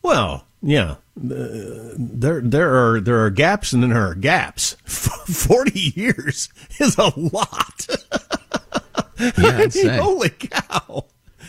[0.00, 0.92] Well, yeah.
[1.18, 4.72] Uh, there there are there are gaps and then there are gaps.
[4.86, 6.48] Forty years
[6.80, 7.86] is a lot.
[9.18, 9.98] Yeah, I'd say.
[9.98, 11.04] Holy cow!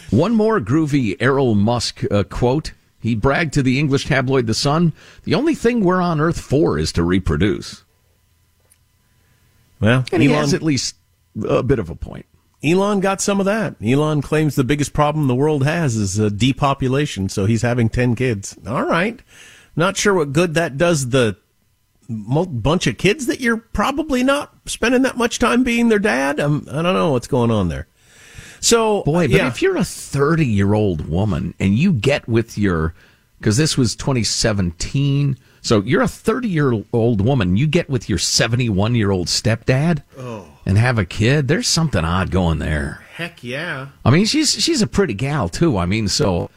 [0.10, 2.74] One more groovy Errol Musk uh, quote.
[3.00, 4.92] He bragged to the English tabloid The Sun,
[5.24, 7.86] the only thing we're on Earth for is to reproduce.
[9.80, 10.96] Well, And he Elon- has at least
[11.48, 12.26] a bit of a point.
[12.64, 13.76] Elon got some of that.
[13.82, 18.16] Elon claims the biggest problem the world has is uh, depopulation, so he's having 10
[18.16, 18.58] kids.
[18.68, 19.22] All right.
[19.76, 21.38] Not sure what good that does the
[22.10, 26.40] bunch of kids that you're probably not spending that much time being their dad.
[26.40, 27.88] Um, I don't know what's going on there.
[28.60, 29.48] So, Boy, but yeah.
[29.48, 32.94] if you're a 30 year old woman and you get with your,
[33.38, 38.18] because this was 2017, so you're a 30 year old woman, you get with your
[38.18, 40.48] 71 year old stepdad Oh.
[40.66, 43.04] and have a kid, there's something odd going there.
[43.16, 43.88] Heck yeah.
[44.06, 45.78] I mean, she's she's a pretty gal too.
[45.78, 46.50] I mean, so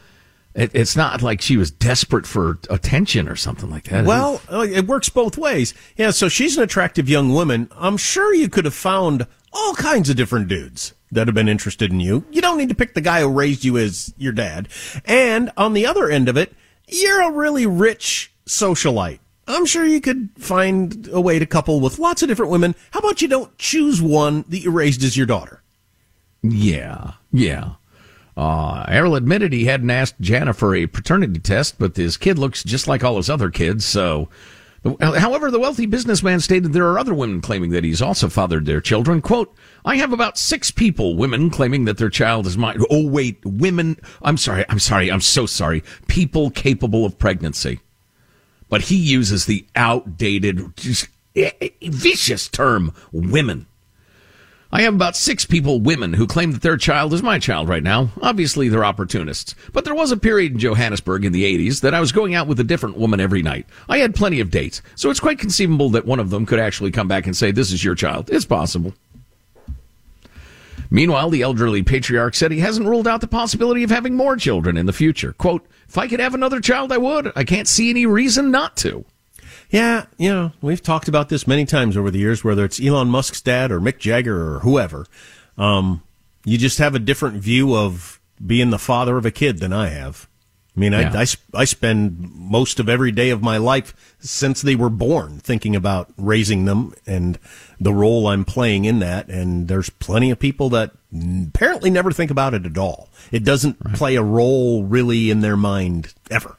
[0.55, 4.05] it, it's not like she was desperate for attention or something like that.
[4.05, 5.73] Well, it works both ways.
[5.97, 7.69] Yeah, so she's an attractive young woman.
[7.75, 11.91] I'm sure you could have found all kinds of different dudes that have been interested
[11.91, 12.25] in you.
[12.31, 14.67] You don't need to pick the guy who raised you as your dad.
[15.05, 16.53] And on the other end of it,
[16.87, 19.19] you're a really rich socialite.
[19.47, 22.75] I'm sure you could find a way to couple with lots of different women.
[22.91, 25.61] How about you don't choose one that you raised as your daughter?
[26.41, 27.73] Yeah, yeah.
[28.35, 32.63] Uh, Errol admitted he hadn't asked Jana for a paternity test, but his kid looks
[32.63, 34.29] just like all his other kids, so.
[34.99, 38.81] However, the wealthy businessman stated there are other women claiming that he's also fathered their
[38.81, 39.21] children.
[39.21, 42.83] Quote, I have about six people, women claiming that their child is mine.
[42.89, 43.97] Oh, wait, women.
[44.21, 44.65] I'm sorry.
[44.67, 45.09] I'm sorry.
[45.09, 45.83] I'm so sorry.
[46.07, 47.79] People capable of pregnancy.
[48.73, 50.73] But he uses the outdated,
[51.35, 53.67] eh, eh, vicious term, women.
[54.71, 57.83] I have about six people, women, who claim that their child is my child right
[57.83, 58.09] now.
[58.19, 59.53] Obviously, they're opportunists.
[59.73, 62.47] But there was a period in Johannesburg in the 80s that I was going out
[62.47, 63.67] with a different woman every night.
[63.87, 66.89] I had plenty of dates, so it's quite conceivable that one of them could actually
[66.89, 68.31] come back and say, This is your child.
[68.31, 68.95] It's possible.
[70.89, 74.77] Meanwhile, the elderly patriarch said he hasn't ruled out the possibility of having more children
[74.77, 75.33] in the future.
[75.33, 77.31] Quote, If I could have another child, I would.
[77.35, 79.05] I can't see any reason not to.
[79.69, 83.09] Yeah, you know, we've talked about this many times over the years, whether it's Elon
[83.09, 85.07] Musk's dad or Mick Jagger or whoever.
[85.57, 86.03] Um,
[86.45, 89.87] you just have a different view of being the father of a kid than I
[89.87, 90.27] have.
[90.75, 91.11] I mean, yeah.
[91.13, 95.37] I, I, I, spend most of every day of my life since they were born
[95.39, 97.37] thinking about raising them and
[97.83, 99.29] the role I'm playing in that.
[99.29, 100.91] And there's plenty of people that
[101.47, 103.09] apparently never think about it at all.
[103.31, 103.95] It doesn't right.
[103.95, 106.57] play a role really in their mind ever.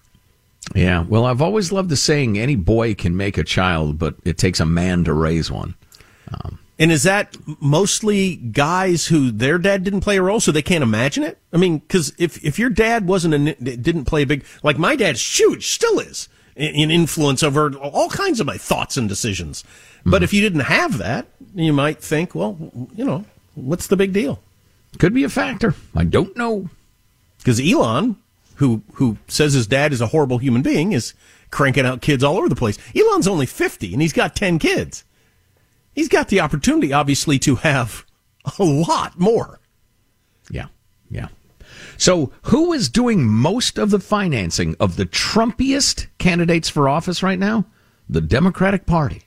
[0.74, 4.38] Yeah, well, I've always loved the saying, any boy can make a child, but it
[4.38, 5.74] takes a man to raise one.
[6.32, 10.62] Um, and is that mostly guys who their dad didn't play a role, so they
[10.62, 11.38] can't imagine it?
[11.52, 14.96] I mean, because if, if your dad wasn't a, didn't play a big, like my
[14.96, 19.64] dad's huge, still is, in influence over all kinds of my thoughts and decisions.
[20.04, 20.24] But mm-hmm.
[20.24, 22.56] if you didn't have that, you might think, well,
[22.94, 23.24] you know,
[23.54, 24.40] what's the big deal?
[24.98, 25.74] Could be a factor.
[25.94, 26.68] I don't know.
[27.38, 28.16] Because Elon
[28.56, 31.14] who who says his dad is a horrible human being, is
[31.50, 32.78] cranking out kids all over the place.
[32.94, 35.04] Elon's only 50 and he's got 10 kids.
[35.94, 38.04] He's got the opportunity, obviously, to have
[38.58, 39.60] a lot more.
[40.50, 40.66] Yeah,
[41.08, 41.28] yeah.
[41.96, 47.38] So, who is doing most of the financing of the Trumpiest candidates for office right
[47.38, 47.66] now?
[48.08, 49.22] The Democratic Party.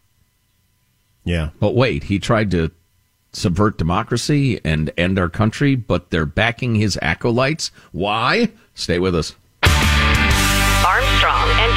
[1.27, 1.49] Yeah.
[1.59, 2.71] But wait, he tried to
[3.33, 7.69] subvert democracy and end our country, but they're backing his acolytes.
[7.91, 8.51] Why?
[8.73, 9.35] Stay with us.
[9.61, 11.76] Armstrong and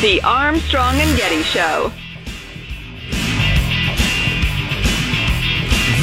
[0.00, 1.90] The Armstrong and Getty Show.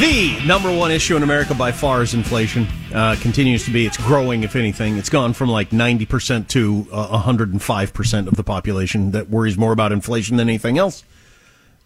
[0.02, 2.68] The number one issue in America by far is inflation.
[2.94, 3.86] Uh, continues to be.
[3.86, 4.98] It's growing, if anything.
[4.98, 9.94] It's gone from like 90% to uh, 105% of the population that worries more about
[9.94, 11.06] inflation than anything else.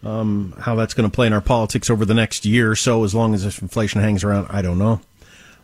[0.02, 3.04] Um, how that's going to play in our politics over the next year or so,
[3.04, 5.00] as long as this inflation hangs around, I don't know.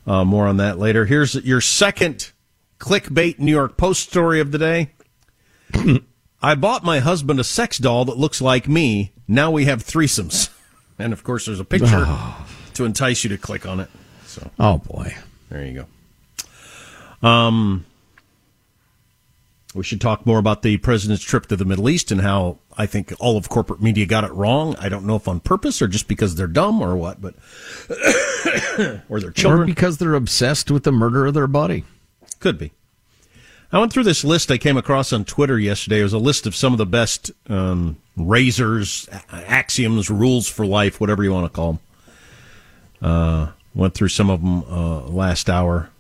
[0.07, 1.07] Uh, more on that later.
[1.07, 2.31] Here's your second
[2.79, 4.93] clickbait New York Post story of the day.
[6.47, 9.11] I bought my husband a sex doll that looks like me.
[9.27, 10.51] Now we have threesomes.
[10.99, 12.07] And of course, there's a picture
[12.73, 13.91] to entice you to click on it.
[14.25, 15.15] So, oh boy,
[15.51, 15.87] there you
[17.23, 17.29] go.
[17.29, 17.85] Um,
[19.75, 22.87] we should talk more about the president's trip to the Middle East and how I
[22.87, 24.75] think all of corporate media got it wrong.
[24.77, 27.35] I don't know if on purpose or just because they're dumb or what, but
[29.11, 31.85] or their children, or because they're obsessed with the murder of their buddy.
[32.41, 32.73] Could be.
[33.73, 36.01] I went through this list I came across on Twitter yesterday.
[36.01, 41.01] It was a list of some of the best um, razors, axioms, rules for life,
[41.01, 41.81] whatever you want to call them.
[43.03, 45.91] Uh, went through some of them uh, last hour.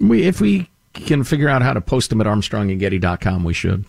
[0.00, 3.84] We, if we can figure out how to post them at ArmstrongandGetty.com, we should.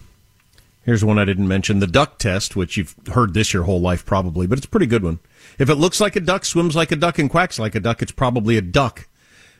[0.83, 4.05] Here's one I didn't mention: the duck test, which you've heard this your whole life
[4.05, 5.19] probably, but it's a pretty good one.
[5.57, 8.03] If it looks like a duck, swims like a duck, and quacks like a duck,
[8.03, 9.07] it's probably a duck.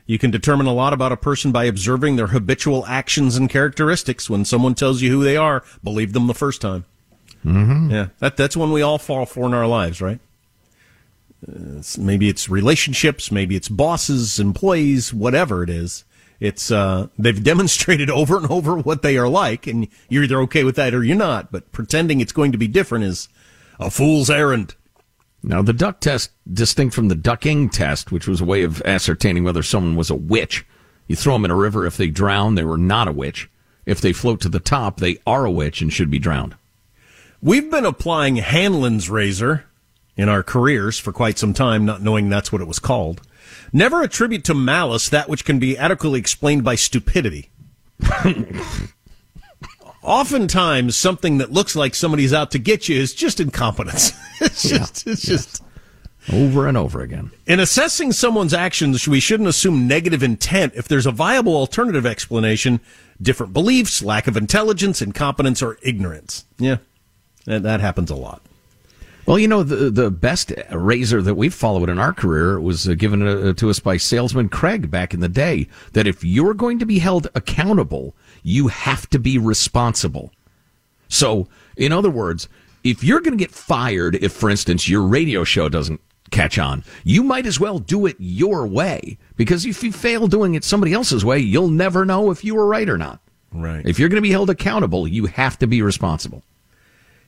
[0.06, 4.30] You can determine a lot about a person by observing their habitual actions and characteristics.
[4.30, 6.84] When someone tells you who they are, believe them the first time.
[7.44, 7.90] Mm-hmm.
[7.90, 10.20] Yeah, that, that's one we all fall for in our lives, right?
[11.46, 16.04] Uh, maybe it's relationships, maybe it's bosses, employees, whatever it is.
[16.40, 20.64] It's uh, they've demonstrated over and over what they are like, and you're either okay
[20.64, 21.52] with that or you're not.
[21.52, 23.28] But pretending it's going to be different is
[23.78, 24.74] a fool's errand.
[25.48, 29.44] Now, the duck test, distinct from the ducking test, which was a way of ascertaining
[29.44, 30.66] whether someone was a witch.
[31.06, 31.86] You throw them in a river.
[31.86, 33.48] If they drown, they were not a witch.
[33.86, 36.56] If they float to the top, they are a witch and should be drowned.
[37.40, 39.66] We've been applying Hanlon's razor
[40.16, 43.22] in our careers for quite some time, not knowing that's what it was called.
[43.72, 47.50] Never attribute to malice that which can be adequately explained by stupidity.
[50.06, 54.12] oftentimes something that looks like somebody's out to get you is just incompetence.
[54.40, 55.12] it's just, yeah.
[55.12, 55.62] it's just
[56.32, 57.30] over and over again.
[57.46, 62.80] In assessing someone's actions, we shouldn't assume negative intent if there's a viable alternative explanation,
[63.20, 66.44] different beliefs, lack of intelligence, incompetence, or ignorance.
[66.58, 66.78] Yeah,
[67.44, 68.42] that, that happens a lot.
[69.26, 72.94] Well, you know, the the best razor that we've followed in our career was uh,
[72.94, 75.68] given uh, to us by salesman Craig back in the day.
[75.94, 78.14] That if you're going to be held accountable,
[78.46, 80.30] you have to be responsible.
[81.08, 82.48] So, in other words,
[82.84, 86.84] if you're going to get fired, if, for instance, your radio show doesn't catch on,
[87.02, 89.18] you might as well do it your way.
[89.34, 92.66] Because if you fail doing it somebody else's way, you'll never know if you were
[92.66, 93.20] right or not.
[93.50, 93.84] Right.
[93.84, 96.44] If you're going to be held accountable, you have to be responsible.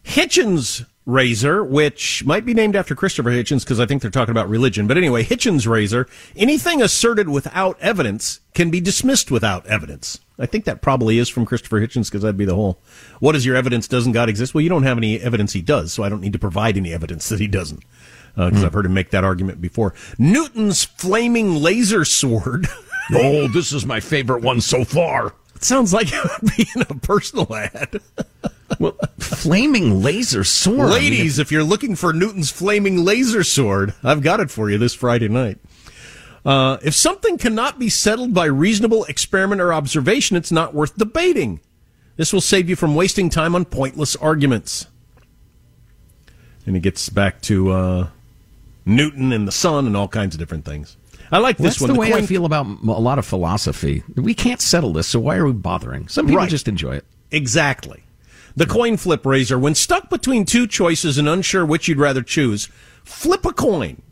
[0.05, 4.49] Hitchens razor, which might be named after Christopher Hitchens because I think they're talking about
[4.49, 4.87] religion.
[4.87, 6.07] But anyway, Hitchens razor,
[6.37, 10.21] anything asserted without evidence can be dismissed without evidence.
[10.39, 12.81] I think that probably is from Christopher Hitchens because that'd be the whole,
[13.19, 13.89] what is your evidence?
[13.89, 14.55] Doesn't God exist?
[14.55, 16.93] Well, you don't have any evidence he does, so I don't need to provide any
[16.93, 17.83] evidence that he doesn't.
[18.35, 18.65] Because uh, mm.
[18.65, 19.95] I've heard him make that argument before.
[20.17, 22.69] Newton's flaming laser sword.
[23.13, 25.35] oh, this is my favorite one so far.
[25.57, 28.01] It sounds like it would be in a personal ad.
[28.79, 30.91] well, flaming laser sword.
[30.91, 34.71] Ladies, I mean, if you're looking for Newton's flaming laser sword, I've got it for
[34.71, 35.59] you this Friday night.
[36.45, 41.61] Uh, if something cannot be settled by reasonable experiment or observation, it's not worth debating.
[42.17, 44.87] This will save you from wasting time on pointless arguments.
[46.67, 48.09] And it gets back to uh,
[48.85, 50.97] Newton and the sun and all kinds of different things.
[51.31, 51.89] I like this That's one.
[51.89, 52.23] the, the way coin...
[52.23, 54.03] I feel about a lot of philosophy.
[54.17, 56.09] We can't settle this, so why are we bothering?
[56.09, 56.51] Some people right.
[56.51, 57.05] just enjoy it.
[57.31, 58.05] Exactly.
[58.57, 59.59] The coin flip razor.
[59.59, 62.69] When stuck between two choices and unsure which you'd rather choose,
[63.05, 64.03] flip a coin.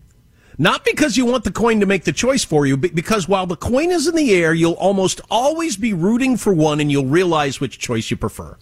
[0.59, 3.47] Not because you want the coin to make the choice for you, but because while
[3.47, 7.07] the coin is in the air, you'll almost always be rooting for one and you'll
[7.07, 8.57] realize which choice you prefer.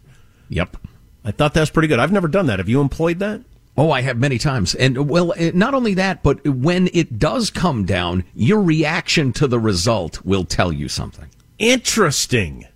[0.48, 0.76] Yep.
[1.24, 2.00] I thought that's pretty good.
[2.00, 2.58] I've never done that.
[2.58, 3.42] Have you employed that?
[3.76, 4.74] Oh, I have many times.
[4.74, 9.58] And well, not only that, but when it does come down, your reaction to the
[9.58, 11.28] result will tell you something.
[11.58, 12.66] Interesting.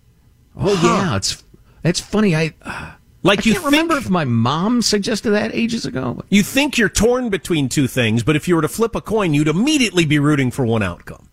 [0.57, 0.87] Oh, huh.
[0.87, 1.17] yeah.
[1.17, 1.45] It's,
[1.85, 2.35] it's funny.
[2.35, 2.93] I, uh,
[3.29, 6.23] like I you think, remember if my mom suggested that ages ago.
[6.29, 9.35] You think you're torn between two things, but if you were to flip a coin,
[9.35, 11.29] you'd immediately be rooting for one outcome.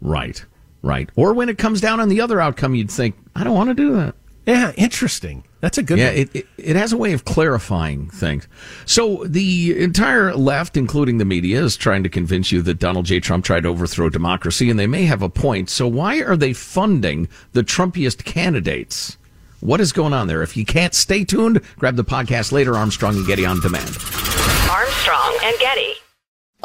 [0.00, 0.44] Right,
[0.82, 1.08] right.
[1.16, 3.74] Or when it comes down on the other outcome, you'd think, I don't want to
[3.74, 4.14] do that.
[4.46, 5.42] Yeah, interesting.
[5.60, 6.10] That's a good yeah.
[6.10, 8.46] It, it, it has a way of clarifying things.
[8.84, 13.18] So the entire left, including the media, is trying to convince you that Donald J.
[13.18, 15.68] Trump tried to overthrow democracy, and they may have a point.
[15.68, 19.18] So why are they funding the Trumpiest candidates?
[19.66, 20.44] What is going on there?
[20.44, 23.98] If you can't stay tuned, grab the podcast later, Armstrong and Getty on demand.
[24.70, 25.95] Armstrong and Getty.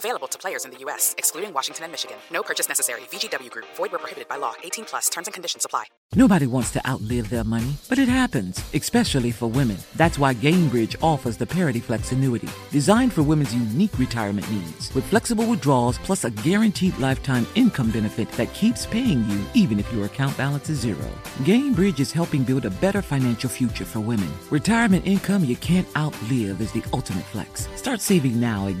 [0.00, 2.16] Available to players in the U.S., excluding Washington and Michigan.
[2.32, 3.02] No purchase necessary.
[3.12, 3.66] VGW Group.
[3.76, 4.54] Void where prohibited by law.
[4.64, 5.10] 18 plus.
[5.10, 5.84] Terms and conditions apply.
[6.16, 9.76] Nobody wants to outlive their money, but it happens, especially for women.
[9.94, 15.04] That's why Gainbridge offers the Parity Flex annuity, designed for women's unique retirement needs, with
[15.04, 20.06] flexible withdrawals plus a guaranteed lifetime income benefit that keeps paying you even if your
[20.06, 21.08] account balance is zero.
[21.44, 24.32] Gainbridge is helping build a better financial future for women.
[24.50, 27.68] Retirement income you can't outlive is the ultimate flex.
[27.76, 28.80] Start saving now at